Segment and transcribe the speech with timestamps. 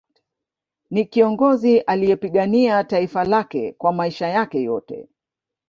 [0.91, 5.09] Ni kiongozi aliyepigania taifa lake kwa maisha yake yote